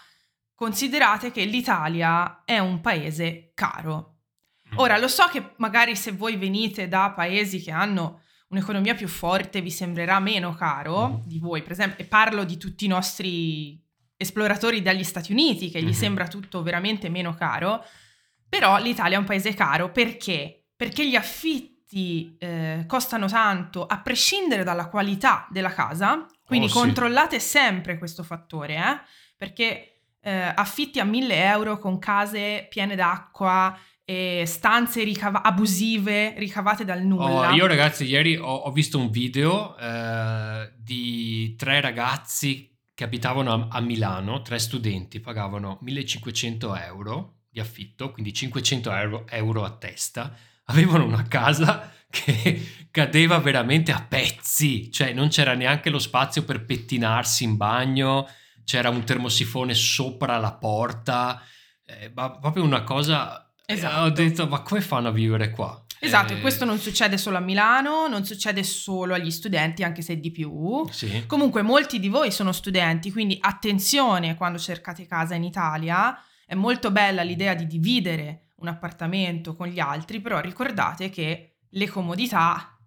[0.56, 4.13] considerate che l'Italia è un paese caro
[4.76, 9.60] Ora, lo so che magari se voi venite da paesi che hanno un'economia più forte
[9.60, 11.20] vi sembrerà meno caro mm-hmm.
[11.24, 13.80] di voi, per esempio, e parlo di tutti i nostri
[14.16, 15.92] esploratori dagli Stati Uniti, che gli mm-hmm.
[15.92, 17.84] sembra tutto veramente meno caro,
[18.48, 20.66] però l'Italia è un paese caro perché?
[20.76, 27.40] Perché gli affitti eh, costano tanto a prescindere dalla qualità della casa, quindi oh, controllate
[27.40, 27.48] sì.
[27.48, 29.00] sempre questo fattore, eh?
[29.36, 36.84] perché eh, affitti a 1000 euro con case piene d'acqua, e stanze ricava- abusive ricavate
[36.84, 37.50] dal nulla.
[37.50, 43.52] Oh, io ragazzi ieri ho, ho visto un video eh, di tre ragazzi che abitavano
[43.52, 49.70] a, a, Milano, tre studenti, pagavano 1500 euro di affitto, quindi 500 euro, euro a
[49.70, 50.36] testa,
[50.66, 56.64] avevano una casa che cadeva veramente a pezzi, cioè non c'era neanche lo spazio per
[56.64, 58.28] pettinarsi in bagno,
[58.64, 61.42] c'era un termosifone sopra la porta,
[61.86, 64.02] eh, proprio una cosa Esatto.
[64.02, 65.84] ho detto, ma come fanno a vivere qua?
[66.00, 70.20] Esatto, e questo non succede solo a Milano, non succede solo agli studenti, anche se
[70.20, 70.86] di più.
[70.90, 71.24] Sì.
[71.26, 76.16] Comunque molti di voi sono studenti, quindi attenzione quando cercate casa in Italia.
[76.46, 81.88] È molto bella l'idea di dividere un appartamento con gli altri, però ricordate che le
[81.88, 82.78] comodità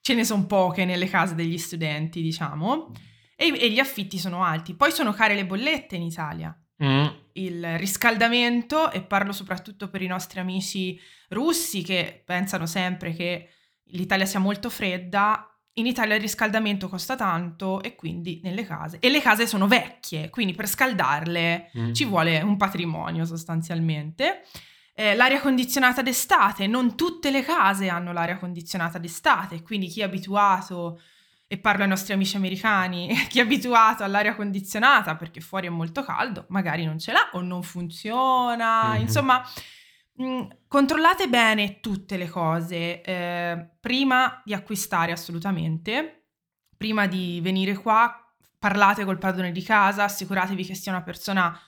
[0.00, 2.92] ce ne sono poche nelle case degli studenti, diciamo,
[3.36, 4.74] e, e gli affitti sono alti.
[4.74, 6.56] Poi sono care le bollette in Italia.
[6.82, 7.06] Mm.
[7.36, 13.48] Il riscaldamento, e parlo soprattutto per i nostri amici russi che pensano sempre che
[13.90, 18.98] l'Italia sia molto fredda, in Italia il riscaldamento costa tanto e quindi nelle case.
[19.00, 21.92] E le case sono vecchie, quindi per scaldarle mm.
[21.92, 24.42] ci vuole un patrimonio sostanzialmente.
[24.94, 30.04] Eh, l'aria condizionata d'estate, non tutte le case hanno l'aria condizionata d'estate, quindi chi è
[30.04, 31.00] abituato
[31.48, 36.02] e parlo ai nostri amici americani, chi è abituato all'aria condizionata perché fuori è molto
[36.02, 39.00] caldo, magari non ce l'ha o non funziona, mm-hmm.
[39.00, 39.44] insomma,
[40.14, 46.24] mh, mm, controllate bene tutte le cose eh, prima di acquistare assolutamente,
[46.76, 48.20] prima di venire qua,
[48.58, 51.58] parlate col padrone di casa, assicuratevi che sia una persona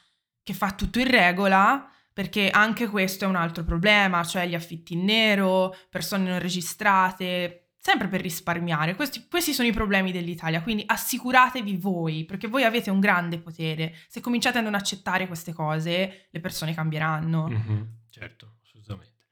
[0.42, 4.94] che fa tutto in regola, perché anche questo è un altro problema, cioè gli affitti
[4.94, 8.94] in nero, persone non registrate, sempre per risparmiare.
[8.94, 13.94] Questi, questi, sono i problemi dell'Italia, quindi assicuratevi voi, perché voi avete un grande potere.
[14.08, 17.48] Se cominciate a non accettare queste cose, le persone cambieranno.
[17.48, 19.24] Mm-hmm, certo, assolutamente.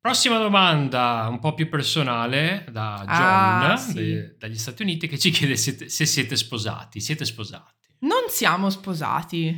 [0.00, 3.92] Prossima domanda, un po' più personale, da John, ah, sì.
[3.92, 6.98] de, dagli Stati Uniti, che ci chiede se, se siete sposati.
[6.98, 7.94] Siete sposati?
[8.00, 9.54] Non siamo sposati.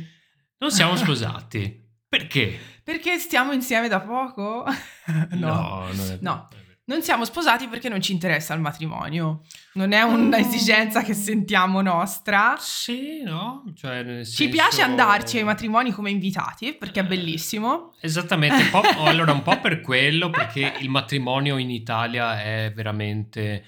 [0.57, 1.83] Non siamo sposati.
[2.07, 2.59] Perché?
[2.83, 4.65] Perché stiamo insieme da poco?
[5.31, 6.47] no, no, no.
[6.87, 9.41] Non siamo sposati perché non ci interessa il matrimonio.
[9.73, 12.55] Non è un'esigenza che sentiamo nostra.
[12.59, 13.63] Sì, no?
[13.75, 14.35] Cioè, senso...
[14.35, 17.93] Ci piace andarci ai matrimoni come invitati perché è eh, bellissimo.
[18.01, 18.69] Esattamente.
[18.71, 23.65] Un allora, un po' per quello, perché il matrimonio in Italia è veramente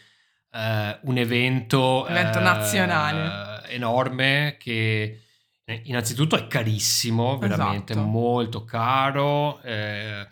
[0.51, 5.21] eh, un evento, evento eh, nazionale enorme che
[5.65, 8.07] eh, innanzitutto è carissimo, veramente esatto.
[8.07, 9.59] molto caro.
[9.63, 10.27] Eh,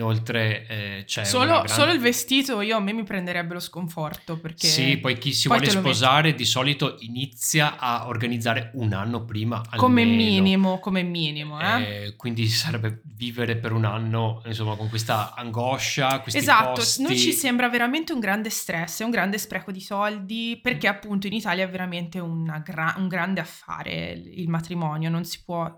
[0.00, 1.68] Inoltre eh, c'è Solo, grande...
[1.68, 4.66] solo il vestito io a me mi prenderebbe lo sconforto perché...
[4.66, 9.56] Sì, poi chi si poi vuole sposare di solito inizia a organizzare un anno prima
[9.56, 9.82] almeno.
[9.82, 11.82] Come minimo, come minimo, eh?
[11.82, 17.02] Eh, quindi sarebbe vivere per un anno, insomma, con questa angoscia, questi Esatto, costi.
[17.02, 21.26] noi ci sembra veramente un grande stress, è un grande spreco di soldi, perché appunto
[21.26, 25.70] in Italia è veramente una gra- un grande affare il matrimonio, non si può,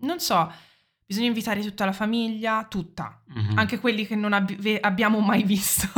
[0.00, 0.50] non so,
[1.08, 5.88] bisogna invitare tutta la famiglia, tutta, Mhm, anche quelli che non ve- abbiamo mai visto,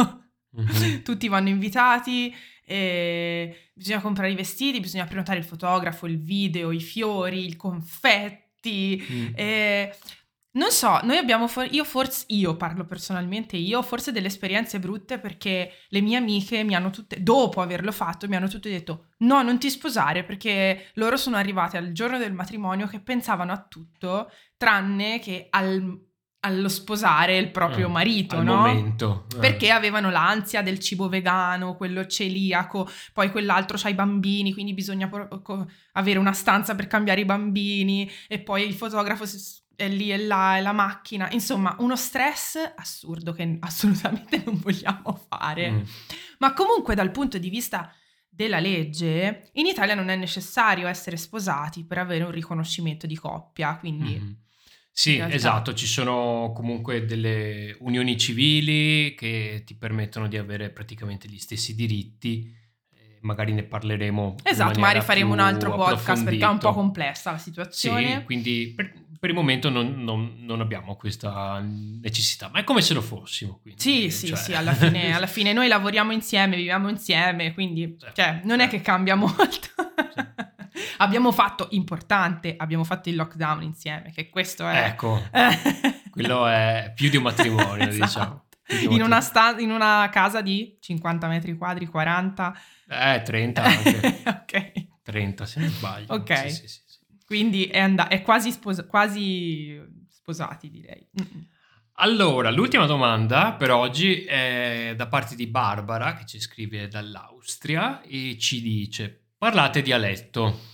[0.52, 0.66] mhm.
[1.02, 2.32] tutti vanno invitati,
[2.64, 9.02] e bisogna comprare i vestiti, bisogna prenotare il fotografo, il video, i fiori, i confetti,
[9.10, 9.26] Mm.
[9.34, 9.96] eh,
[10.52, 14.80] non so, noi abbiamo, for- io forse, io parlo personalmente, io ho forse delle esperienze
[14.80, 19.06] brutte perché le mie amiche mi hanno tutte, dopo averlo fatto, mi hanno tutte detto
[19.18, 23.64] no, non ti sposare perché loro sono arrivate al giorno del matrimonio che pensavano a
[23.68, 26.08] tutto tranne che al-
[26.42, 28.56] allo sposare il proprio Ah, marito, al no?
[28.56, 29.26] momento.
[29.36, 29.38] eh.
[29.40, 35.06] Perché avevano l'ansia del cibo vegano, quello celiaco, poi quell'altro c'ha i bambini, quindi bisogna
[35.08, 39.88] por- co- avere una stanza per cambiare i bambini e poi il fotografo si- è
[39.88, 41.30] lì e là, e la macchina.
[41.30, 45.70] Insomma, uno stress assurdo che assolutamente non vogliamo fare.
[45.70, 45.82] Mm.
[46.38, 47.92] Ma comunque dal punto di vista
[48.28, 53.76] della legge, in Italia non è necessario essere sposati per avere un riconoscimento di coppia,
[53.76, 54.18] quindi...
[54.18, 54.38] Mhm.
[54.92, 61.28] Sì, realtà- esatto, ci sono comunque delle unioni civili che ti permettono di avere praticamente
[61.28, 62.59] gli stessi diritti, eh,
[63.20, 64.36] magari ne parleremo.
[64.42, 68.24] Esatto, magari faremo un altro podcast perché è un po' complessa la Sì, situazione.
[68.24, 72.94] quindi per, per il momento non, non- non abbiamo questa necessità, ma è come se
[72.94, 73.58] lo fossimo.
[73.60, 77.96] quindi, Sì, sì, cioè- sì, alla fine, alla fine noi lavoriamo insieme, viviamo insieme, quindi
[77.98, 78.06] Sì.
[78.14, 79.68] cioè, non è che cambia molto.
[80.98, 84.84] abbiamo fatto, importante, abbiamo fatto il lockdown insieme, che questo è...
[84.86, 85.22] Ecco,
[86.10, 88.04] quello è più di un matrimonio, Esatto.
[88.04, 88.44] diciamo.
[88.62, 92.54] Più di un In una, sta- in una casa di 50 metri quadri, 40.
[92.90, 94.22] Eh, 30 anche.
[94.26, 94.72] ok,
[95.02, 96.12] 30 se non sbaglio.
[96.12, 96.50] Ok.
[96.50, 101.08] Sì, sì, sì, quindi è, and- è quasi, spos- quasi sposati direi.
[101.20, 101.46] Mm-mm.
[102.02, 108.36] Allora, l'ultima domanda per oggi è da parte di Barbara, che ci scrive dall'Austria e
[108.38, 110.68] ci dice: Parlate dialetto.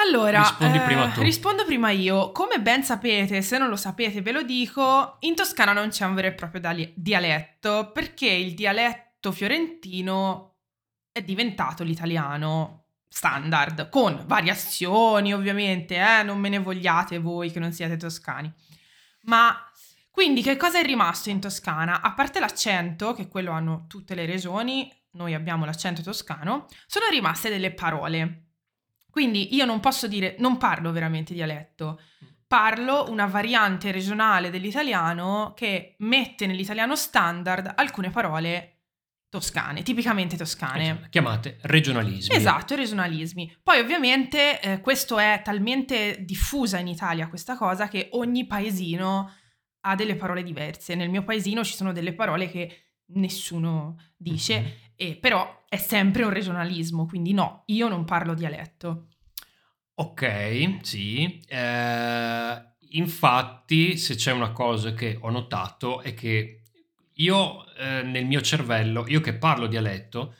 [0.00, 2.30] Allora, eh, prima rispondo prima io.
[2.30, 6.14] Come ben sapete, se non lo sapete ve lo dico, in Toscana non c'è un
[6.14, 10.47] vero e proprio dialetto perché il dialetto fiorentino
[11.18, 17.72] è diventato l'italiano standard, con variazioni ovviamente, eh, non me ne vogliate voi che non
[17.72, 18.52] siete toscani.
[19.22, 19.56] Ma
[20.10, 22.00] quindi che cosa è rimasto in Toscana?
[22.00, 27.48] A parte l'accento, che quello hanno tutte le regioni, noi abbiamo l'accento toscano, sono rimaste
[27.48, 28.46] delle parole.
[29.10, 32.00] Quindi io non posso dire, non parlo veramente dialetto,
[32.46, 38.77] parlo una variante regionale dell'italiano che mette nell'italiano standard alcune parole
[39.28, 40.90] toscane, tipicamente toscane.
[40.90, 42.34] Esatto, Chiamate regionalismi.
[42.34, 43.58] Esatto, regionalismi.
[43.62, 49.30] Poi ovviamente eh, questo è talmente diffusa in Italia questa cosa che ogni paesino
[49.80, 50.94] ha delle parole diverse.
[50.94, 54.66] Nel mio paesino ci sono delle parole che nessuno dice, Mhm.
[54.96, 59.08] e però è sempre un regionalismo, quindi no, io non parlo dialetto.
[59.94, 61.42] Ok, sì.
[61.46, 66.57] Eh, infatti, se c'è una cosa che ho notato è che
[67.18, 70.34] io eh, nel mio cervello, io che parlo dialetto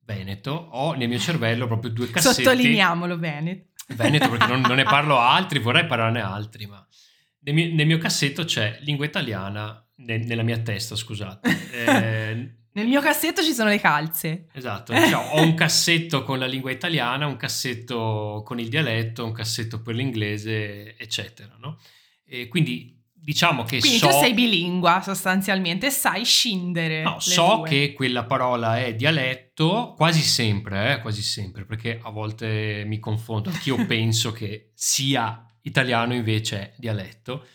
[0.00, 2.42] veneto, ho nel mio cervello proprio due cassetti.
[2.42, 3.68] Sottolineiamolo bene.
[3.88, 6.86] Veneto perché non, non ne parlo a altri, vorrei parlarne a altri, ma
[7.40, 11.70] nel mio, nel mio cassetto c'è lingua italiana, ne- nella mia testa, scusate.
[11.72, 14.48] Eh, Nel mio cassetto ci sono le calze.
[14.52, 19.30] esatto, cioè, ho un cassetto con la lingua italiana, un cassetto con il dialetto, un
[19.30, 21.78] cassetto per l'inglese, eccetera, no?
[22.26, 24.08] E quindi diciamo che Quindi so...
[24.08, 27.02] tu sei bilingua sostanzialmente sai scindere.
[27.02, 27.68] No, so due.
[27.68, 33.48] che quella parola è dialetto quasi sempre, eh, quasi sempre, perché a volte mi confondo,
[33.48, 37.46] anch'io penso che sia italiano invece è dialetto.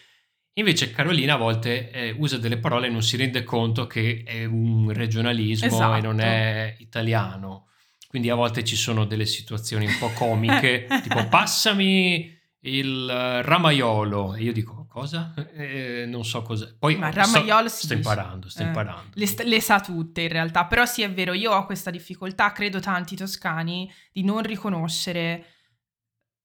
[0.53, 4.43] Invece Carolina a volte eh, usa delle parole e non si rende conto che è
[4.45, 5.95] un regionalismo Esatto.
[5.95, 7.67] e non è italiano.
[8.07, 14.33] Quindi a volte ci sono delle situazioni un po' comiche, tipo passami il eh, ramaiolo.
[14.33, 15.33] E io dico cosa?
[15.53, 16.73] Eh, non so cos'è.
[16.77, 19.11] Poi Ma sto- ramaiolo si sto imparando, sto Eh, imparando.
[19.13, 22.79] Le, le sa tutte in realtà, però sì è vero, io ho questa difficoltà, credo
[22.79, 25.45] tanti toscani, di non riconoscere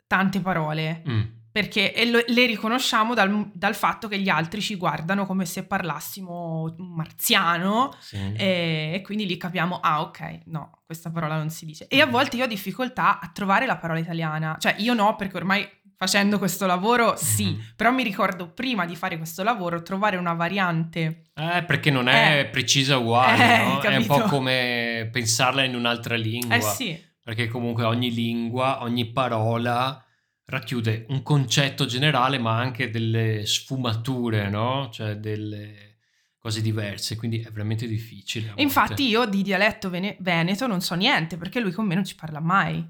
[0.07, 1.23] tante parole, Mm.
[1.51, 6.75] perché lo- le riconosciamo dal, dal fatto che gli altri ci guardano come se parlassimo
[6.79, 8.17] un marziano Sì.
[8.37, 11.87] e, e quindi lì capiamo, ah ok, no, questa parola non si dice.
[11.89, 15.37] E a volte io ho difficoltà a trovare la parola italiana, cioè io no perché
[15.37, 15.67] ormai
[15.97, 17.73] facendo questo lavoro, sì, Mhm.
[17.77, 21.31] però mi ricordo prima di fare questo lavoro trovare una variante.
[21.35, 22.45] Eh, perché non è Eh.
[22.47, 23.81] precisa uguale, Eh, no?
[23.81, 26.57] È un po' come pensarla in un'altra lingua.
[26.57, 29.99] Eh sì, Perché comunque ogni lingua, ogni parola
[30.45, 34.91] racchiude un concetto generale, ma anche delle sfumature, no?
[34.93, 35.93] Cioè delle
[36.39, 38.53] cose diverse, quindi è veramente difficile.
[38.57, 42.15] infatti io di dialetto vene- veneto non so niente perché lui con me non ci
[42.15, 42.87] parla mai.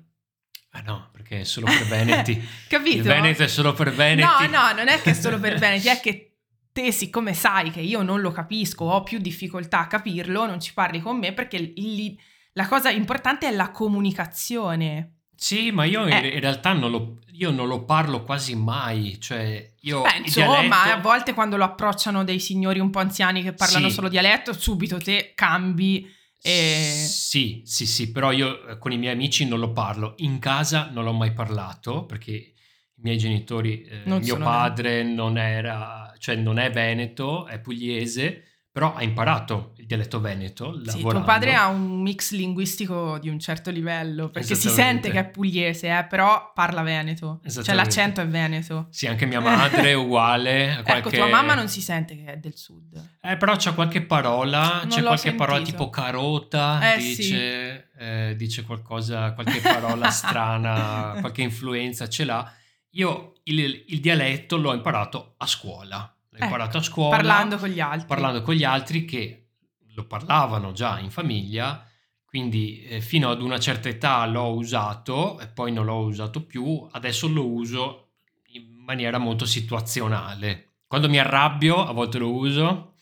[0.77, 2.43] Ah no, perché è solo per Veneti.
[2.69, 2.97] Capito?
[2.97, 4.49] Il Veneto è solo per Veneti.
[4.49, 6.37] No, no, non è che è solo per Veneti, è che
[6.73, 10.73] te, siccome sai che io non lo capisco, ho più difficoltà a capirlo, non ci
[10.75, 12.17] parli con me perché il-
[12.55, 15.11] la cosa importante è la comunicazione.
[15.37, 16.29] Sì, ma io in, Eh.
[16.29, 19.19] in realtà non lo, io non lo parlo quasi mai.
[19.21, 23.43] Cioè, io Beh, insomma, dialetto- a volte quando lo approcciano dei signori un po' anziani
[23.43, 23.95] che parlano Sì.
[23.95, 26.09] solo dialetto, subito te cambi
[26.47, 27.07] e...
[27.09, 30.13] Sì, sì, sì, però io eh, con i miei amici non lo parlo.
[30.19, 32.53] In casa non l'ho mai parlato perché i
[32.97, 39.05] miei genitori, eh, mio padre non era, cioè non è veneto, è pugliese, però ha
[39.05, 41.11] imparato il dialetto veneto Sì, lavorando.
[41.11, 45.25] tuo padre ha un mix linguistico di un certo livello, perché si sente che è
[45.29, 47.41] pugliese, eh, però parla veneto.
[47.49, 48.89] Cioè l'accento è veneto.
[48.91, 50.71] Sì, anche mia madre è uguale.
[50.73, 53.11] a Ecco, qualche- tua mamma non si sente che è del sud.
[53.23, 55.77] Eh, però c'è qualche parola, Non c'è qualche parola sentito.
[55.77, 62.53] tipo carota, Eh, dice, eh, dice qualcosa, qualche parola strana, qualche influenza ce l'ha.
[62.97, 67.17] Io il, il dialetto l'ho imparato a scuola, l'ho Ecco, imparato a scuola.
[67.17, 68.07] Parlando con gli altri.
[68.07, 69.51] parlando con gli altri che
[69.95, 71.87] lo parlavano già in famiglia,
[72.25, 76.87] quindi eh, fino ad una certa età l'ho usato e poi non l'ho usato più,
[76.91, 78.15] adesso lo uso
[78.49, 80.79] in maniera molto situazionale.
[80.89, 82.95] Quando mi arrabbio a volte lo uso,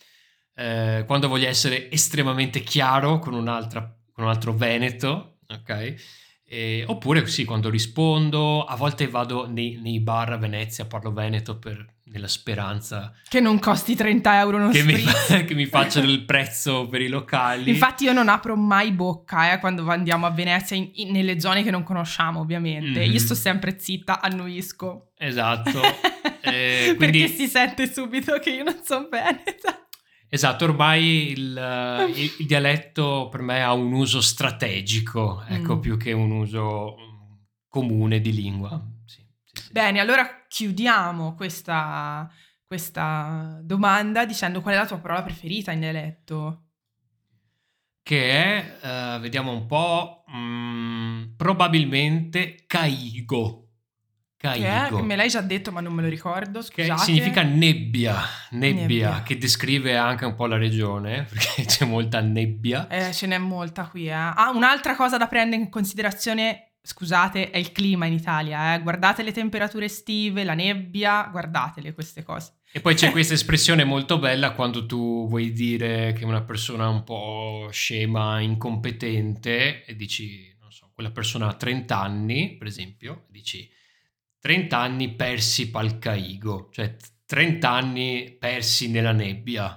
[0.54, 3.80] eh, quando voglio essere estremamente chiaro con, un'altra,
[4.12, 5.94] con un altro veneto, ok?
[6.52, 11.58] E- oppure sì, quando rispondo, a volte vado nei, nei bar a Venezia, parlo veneto
[11.58, 15.02] per- nella speranza Che non costi 30 euro uno che mi,
[15.46, 17.70] che mi facciano il prezzo per i locali.
[17.70, 21.62] Infatti io non apro mai bocca eh, quando andiamo a Venezia in- in- nelle zone
[21.62, 23.02] che non conosciamo ovviamente.
[23.02, 23.10] Mhm.
[23.12, 25.12] Io sto sempre zitta, annuisco.
[25.16, 25.80] Esatto.
[26.44, 29.81] Eh, quindi- Perché si sente subito che io non sono veneta.
[30.34, 35.80] Esatto, ormai il, eh, il- il dialetto per me ha un uso strategico, ecco, Mm.
[35.80, 37.32] più che un uso mm,
[37.68, 38.82] comune di lingua.
[39.04, 39.72] Sì, sì, sì.
[39.72, 42.30] Bene, allora chiudiamo questa,
[42.66, 46.68] questa domanda dicendo qual è la tua parola preferita in dialetto.
[48.02, 53.61] Che è, eh, vediamo un po', mm, probabilmente caigo.
[54.50, 54.58] Che?
[54.60, 55.02] Caigo.
[55.04, 57.02] Me l'hai già detto ma non me lo ricordo, Che scusate.
[57.04, 58.20] significa nebbia,
[58.50, 59.22] nebbia, Nebbia.
[59.22, 62.88] che descrive anche un po' la regione, perché c'è molta nebbia.
[62.88, 64.12] Eh, ce n'è molta qui, eh.
[64.12, 68.80] Ah, un'altra cosa da prendere in considerazione, scusate, è il clima in Italia, eh.
[68.82, 72.54] Guardate le temperature estive, la nebbia, guardatele queste cose.
[72.72, 76.88] E poi c'è questa espressione molto bella quando tu vuoi dire che una persona è
[76.88, 83.24] un po' scema, incompetente, e dici, non so, quella persona ha 30 anni, per esempio,
[83.28, 83.70] e dici
[84.42, 89.76] 30 anni persi pal caigo, cioè 30 anni persi nella nebbia.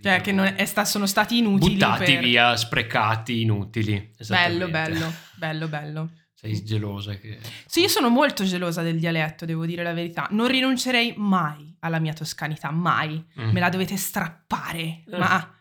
[0.00, 2.22] Cioè, che non è sta- sono stati inutili Buttati per...
[2.22, 4.12] via, sprecati, inutili.
[4.28, 6.10] Bello, bello, bello, bello.
[6.32, 7.40] Sei gelosa che...
[7.66, 10.28] Sì, io sono molto gelosa del dialetto, devo dire la verità.
[10.30, 13.24] Non rinuncerei mai alla mia toscanità, mai.
[13.40, 13.50] Mm.
[13.50, 15.02] Me la dovete strappare.
[15.10, 15.18] Eh.
[15.18, 15.54] Ma,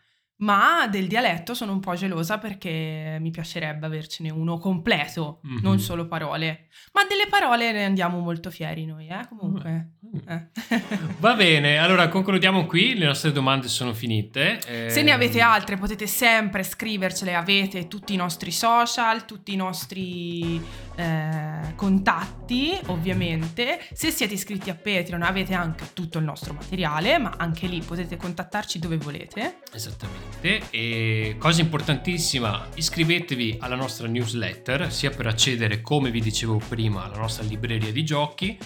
[0.44, 5.60] ma del dialetto sono un po' gelosa perché mi piacerebbe avercene uno completo, Mhm.
[5.62, 6.68] non solo parole.
[6.94, 9.92] Ma delle parole ne andiamo molto fieri noi, eh, comunque.
[10.06, 10.28] Mm.
[10.28, 10.48] Eh.
[11.20, 14.60] Va bene, allora concludiamo qui, le nostre domande sono finite.
[14.90, 20.62] Se ne avete altre potete sempre scrivercele, avete tutti i nostri social, tutti i nostri
[20.96, 23.80] eh, contatti ovviamente.
[23.94, 28.18] Se siete iscritti a Patreon avete anche tutto il nostro materiale, ma anche lì potete
[28.18, 29.60] contattarci dove volete.
[29.74, 37.06] Esattamente, e cosa importantissima, iscrivetevi alla nostra newsletter, sia per accedere, come vi dicevo prima,
[37.06, 38.58] alla nostra libreria di giochi,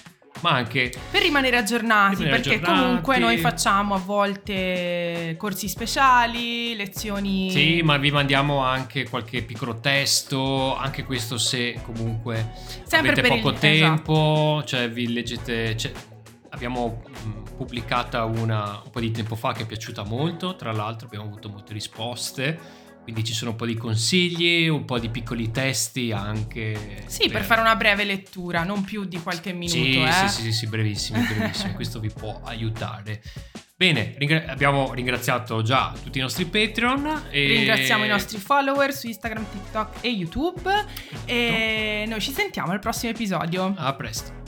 [0.42, 2.82] ma anche Per rimanere aggiornati, Rimanere perché aggiornati.
[2.82, 7.50] comunque noi facciamo a volte corsi speciali, lezioni...
[7.52, 12.52] Sì, ma vi mandiamo anche qualche piccolo testo, anche questo se comunque
[12.84, 15.76] Sempre avete per il- poco tempo, cioè vi leggete...
[15.78, 15.92] cioè,
[16.50, 17.04] abbiamo
[17.56, 21.50] pubblicata una un po' di tempo fa che è piaciuta molto, tra l'altro abbiamo avuto
[21.50, 27.06] molte risposte, quindi ci sono un po' di consigli, un po' di piccoli testi anche...
[27.06, 30.12] Sì, per fare una breve lettura, non più di qualche minuto, Sì, eh.
[30.12, 33.22] sì, sì, sì, sì, brevissimi, brevissimi, questo vi può aiutare.
[33.78, 37.28] Bene, ringra- abbiamo ringraziato già tutti i nostri Patreon.
[37.30, 37.48] E...
[37.48, 40.70] Ringraziamo i nostri follower su Instagram, TikTok e YouTube.
[41.24, 43.74] E noi ci sentiamo al prossimo episodio.
[43.78, 44.47] A presto.